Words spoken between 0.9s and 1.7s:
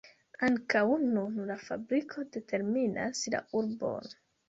nun la